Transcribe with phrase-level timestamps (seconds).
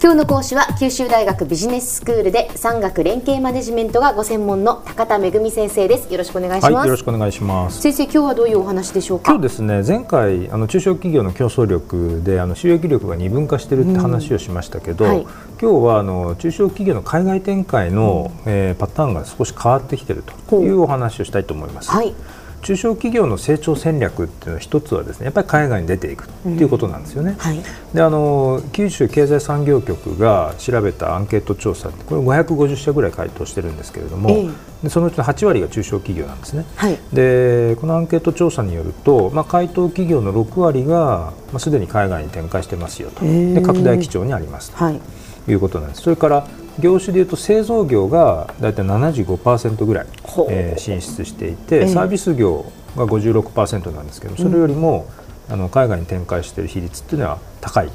[0.00, 6.08] 今日の講師は九州大学ビジネススクールで産学連携マネジメントがご専門の高田恵先生です。
[6.12, 7.80] よろしくお願いします、はい、よろしくお願いします。
[7.80, 9.32] 先生今日はどういうお話でしょうか？
[9.32, 22.14] 今日ですね前回あの中小企業の競争力であの収益力が二分化しているって話をしましたけど、うんはい、今日はあの中小企業の海外展開の、うん、えー、パターンが少し変わってきているというお話をしたいと思います、はい
[22.62, 27.32] 中小企業の成長戦略っていうのは一つはですねやっぱり海外に出ていくっていうことなんですよね。
[27.32, 27.62] うんはい、
[27.94, 34.54] であの九州経済産業局が調べたアンケート調査これ550社ぐらい回答してるんですけれども、えー、
[34.84, 36.64] でそのうちの8割が中小企業なんですね。
[36.76, 43.28] はい、でこのアンケート調査によると、まあ、回答企業の6割が、まあ、すでに海外に展開してますよと、え。
[43.28, 45.00] ー、で拡大基調にありますと、はい、
[45.48, 46.02] いうことなんです。
[46.02, 46.46] それから
[46.80, 50.06] 業種でいうと製造業が大体75%ぐらい、
[50.50, 55.06] えー、進出していて、サービス業が56%なんですけどそれよりも、
[55.50, 57.90] あの海外に展開している比率っていうのは高い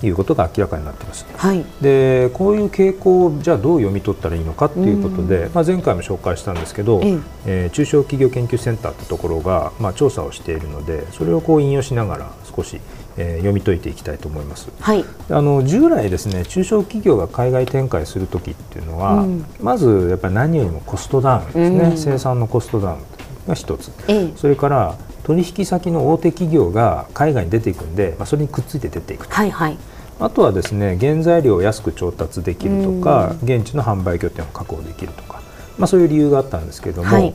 [0.00, 1.26] ということが明らかになっています。
[1.36, 7.66] はい、でこういう傾向をじゃあどう読み取ったらいいのかということで、うん、まあ、前回も紹介したんですけど、ええ。
[7.66, 12.80] ー、中小企業研究センターというところが、まあ、調査をしているのでそれをこう引用しながら少し
[13.20, 23.00] えー、読み解いていきたいと思います、はい、あの従来ですね中小企業が海外展開する時っていうのは、うん、まずやっぱり何よりもコストダウンですね、うん、生産のコストダウン
[23.46, 23.90] が一つ、
[24.36, 29.34] それから取引先の大手企業が海外に出ていくんで、まあ、それにくっついて出ていくと。
[29.34, 29.78] はいはい。
[30.18, 35.40] あとはですね原材料を安く調達できるとか、現地の販売拠点を確保できるとか、
[35.78, 37.34] まあ、そういう理由があったんですけれども、はい、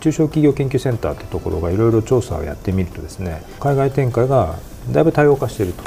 [0.00, 4.56] 中小企業研究センターというところがいろいろ調査をやってみるとですね海外展開が
[4.90, 5.84] だいぶ多様化していると。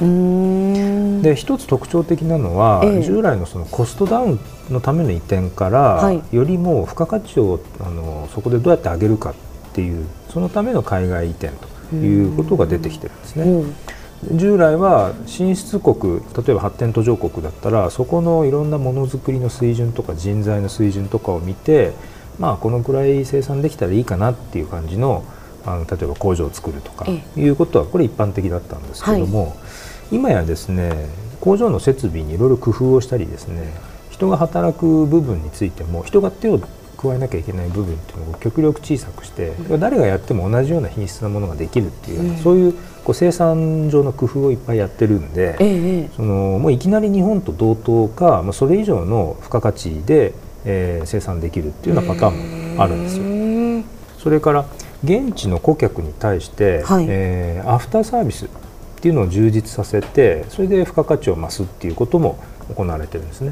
[1.21, 9.35] で一つ特徴的なのは、ええ、従来のそのコストダウンのための移転から、はい、よりも付加価値をあのそこでどうやって上げるかっ
[9.73, 11.51] ていうそのための海外移転
[11.89, 13.95] ということが出てきてるんですね。
[14.31, 21.93] 従来は進出国例えば発展途上国だったらそこのいろんなものづくりの水準とか人材の水準とかを見て
[22.39, 25.23] まあこのくらい生産できたらいいかなっていう感じの
[25.65, 27.05] あの例えば工場を作るとか
[27.35, 29.53] いうことはこれ一般的だったんですけども、は
[30.11, 31.09] い、今やですね
[31.41, 33.73] 工場の設備にいろいろ工夫をしたりですね
[34.09, 36.59] 人が働く部分についても人が手を
[36.95, 42.73] 加えなきゃいけない部分っていうのを極力小さくして、うん、誰がやっても同じような品質なものができるっていう、うん、そういう
[43.03, 50.33] こう生産上の工夫をいっぱいやってるんで、ええ、そのもういきなり日本と同等か、まあ、それ以上の付加価値で、
[50.65, 53.25] えー、生産できるっていうようなパターンもあるんですよ。
[54.17, 54.65] それから
[55.05, 58.49] 現地の顧客に対して、はい、えー、アフターサービスっ
[59.01, 62.39] ていうのを充実させてそれで付加価値を増すっていうことも
[62.73, 63.51] 行われてるんですね。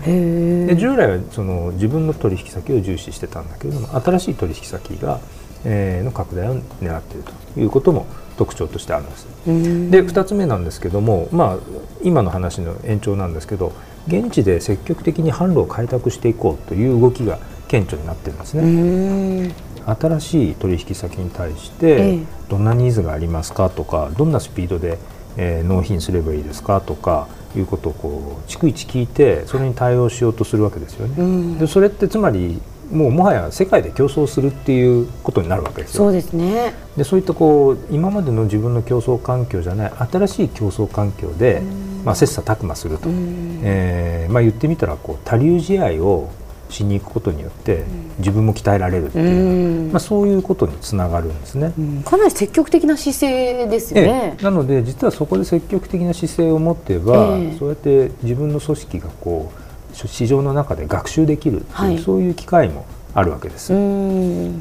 [0.68, 5.19] で従来はその自分の取引先を重視してたんだけれども新しい取引先が、
[5.64, 9.28] えー、の拡大を狙っているということも特徴としてあるんです。
[9.46, 11.58] で2つ目なんですけども、まあ、
[12.02, 13.74] 今の話の延長なんですけど
[14.08, 17.38] 現地で積極的に販路を開拓していこうという動きが
[17.68, 19.53] 顕著になってるんですね。
[19.85, 24.97] 新しい取引先に対してどんなニーズがありますかとかどんなスピードで、
[25.38, 31.16] えー、納品すればいいですかとかいうことをこう逐一聞いてそれに対応しようとするわけですよね。
[31.17, 32.61] うん、でそれってつまり
[32.91, 36.05] もうもはや世界で競争するっていうことになるわけですよ。
[36.05, 36.73] そうですね。
[36.97, 41.61] でそういったこう今までの自分の競争環境じゃない新しい競争環境で、
[42.03, 46.29] まあ切磋琢磨すると、えー、まあ言ってみたらこう多流試合を
[46.73, 47.85] しに行くことによって
[48.17, 51.73] 自分も鍛えられるっていう、まあ、そういうことにつながるんですね、
[52.03, 59.63] かなり積極的な姿勢ですよね、なので実はそこで積極的な姿勢を持ってば、えそうやって自分の組織がこう
[59.95, 63.72] 市場の中で学習できるっていう、はい、そういう機会もあるわけです。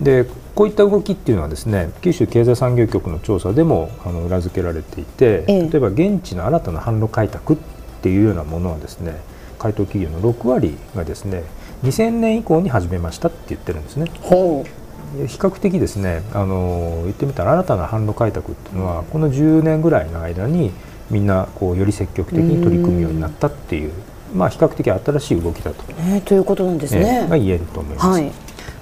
[0.04, 7.56] でこういった動きっていうのはですね九州経済産業局の調査でもあの裏付けられていて、え例えば現地の新たな販路開拓っ
[8.02, 9.20] ていうようなものはですね
[9.58, 11.44] 回答企業の6割がですね
[11.82, 14.06] 2000年以降に始めましたって言ってるんですね。
[15.26, 20.72] 比較的ですねあの言ってみたら新たな販路開拓っていうのはこの10年ぐらいの間に
[21.10, 23.92] みんなこうより積極的に取り組むようになったっていう
[24.34, 28.06] まあ比較的新しい動きだと,、えー、ということなんですね、えー、が言えると思います。
[28.06, 28.32] はい、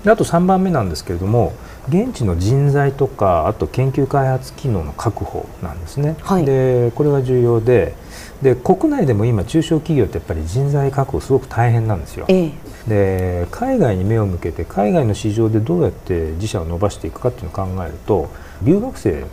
[0.05, 1.53] であと3番目なんですけれども
[1.89, 6.15] 現地の人材とかあと研究開発機能の確保なんですね。
[6.21, 7.95] はい、でこれが重要で
[8.43, 12.25] で国内でも今中小企業ってやっぱり人材確保すごく大変なんですよ。
[12.29, 12.53] え
[12.89, 18.31] で海外に目を向けて海外の市場でどうやって自社を伸ばしていくかっていうのを考えると
[18.63, 19.25] 留学生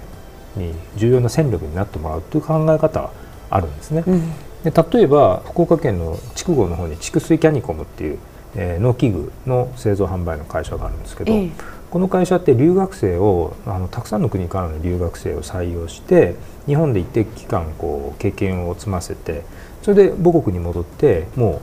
[0.58, 3.12] に重要な戦力になってもらうという考え方は
[3.50, 4.04] あるんですね。
[4.06, 4.34] うん、
[4.64, 8.20] で例えば福岡県の筑後の方に筑水キャニコムっていう、
[8.56, 11.50] えー、農機具の製造販売の会社があるんですけど、え
[11.90, 16.36] この会社って留学生をあのたくさんの国からの留学生を採用して
[16.66, 19.44] 日本で一定期間こう経験を積ませて
[19.82, 21.62] それで母国に戻っても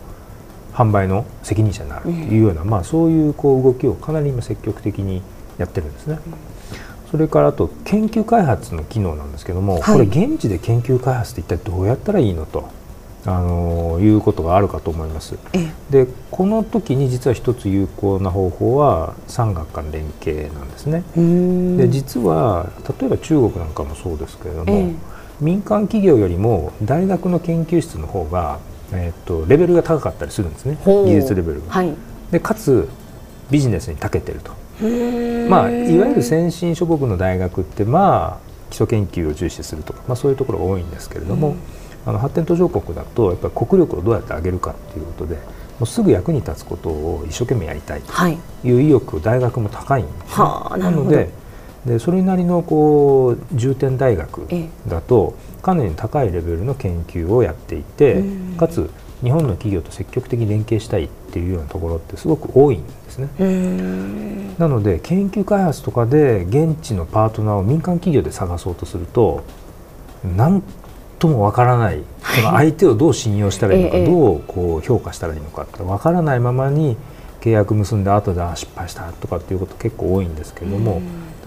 [0.73, 5.23] う販売の責任者になるというような、うん、まあ、そういうこう動きをかなり今積極的に
[5.59, 6.19] やってるんですね。
[7.11, 12.69] それからあと研究開発の機能なんですけども、はい、これ現地で研究開発って一体どうやったらいいのと。
[13.27, 15.37] あのいうことがあるかと思います。
[15.91, 21.05] でこの時に実は一つ有効な方法は産学間連携なんですね。
[21.79, 24.93] で実は例えば中国なんかもそうですけれども、
[25.41, 28.59] 民間企業よりも大学の研究室の方が、
[28.93, 31.73] えーと、レベルが高かったりするんですね技術レベルが。
[31.73, 31.95] はい、
[32.31, 32.89] でかつ
[33.51, 34.53] ビジネスに長けてると。
[35.49, 41.57] まあ、いわゆる先進諸国の大学ってまあ基礎研究を重視するとか、まあ、そういうところが多いんですけれども。
[42.07, 45.41] あの発展途上国だとやっぱり国力をどうやって上げるかっていうことでも
[45.83, 48.73] うすぐ役に立つことを一生懸命やりたいとい。
[48.73, 51.31] う意欲、はい、大学も高いんです、ね、はあ、なので
[51.87, 54.47] でそれなりのこう重点大学
[54.89, 58.23] だとかなり高いレベルの研究をやっていて、
[58.59, 58.91] かつ
[59.23, 63.29] 日本の企業と積極的に連携したいっていうようなところってすごく多いんですね。
[64.59, 69.43] なので研究開発とかで現地のパートナーを民間企業で探そうとすると
[70.37, 70.63] なん
[71.19, 76.97] ともわからない、その相手をどう信用したらいいのか、どうこう評価したらいいのかってわからないままに
[77.41, 81.03] 契約結んで後で失敗したとかっていうこと結構多いんですけれども、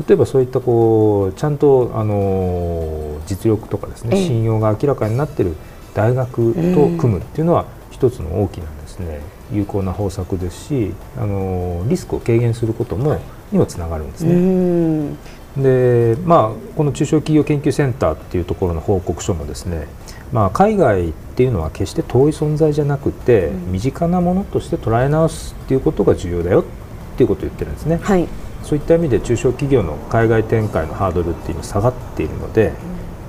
[0.08, 5.56] 例えばそういったこうちゃんとあの実力とかですね、信用が明らかになっている
[5.94, 9.22] 大学と組むっていうのは一つの大きなですね
[9.52, 13.20] 有効な方策ですしあのリスクを軽減することも
[13.52, 15.16] にもつながるんですね。
[15.58, 19.88] でまあ、この中小企業研究センターっていうところの報告書もですね、
[20.32, 28.28] まあ、海外っていうのは決して遠い存在じゃなくて、うん、身近なものとして捉え直すっていうことが重要だよっていうことを言ってるんですね、はい、
[28.64, 32.74] そういった意味で中小企業の海外展開のハードルっていうのは下がっているので、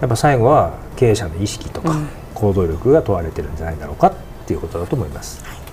[0.01, 1.97] やっぱ最後は経営者の意識とか
[2.35, 4.13] 行動力が問われてるんじゃないだろうかっ
[4.47, 5.43] ていうことだと思います。
[5.45, 5.68] はい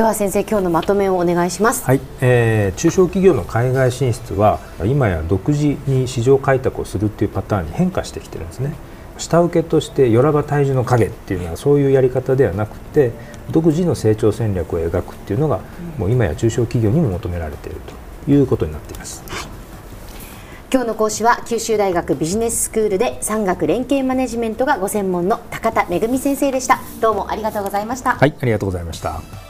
[0.00, 1.84] では先生今日のまとめをお願いします。
[1.84, 8.72] はい、えー、中小企業の海外進出は今や独自に市場開拓をするっていうパターンに変化してきてるんですね。
[9.18, 13.12] 下請けとしてよらば体重の影っていうのはそういうやり方ではなくて
[13.50, 15.60] 独自の成長戦略を描くっていうのが、
[15.98, 17.80] もう今や中小企業にも求められている
[18.24, 19.48] ということになっています、はい。
[20.72, 26.80] 今日の講師は九州大学ビジネススクールで産学連携マネジメントがご専門の高田恵先生でした。
[27.02, 28.14] どうもありがとうございました。
[28.14, 29.49] はいありがとうございました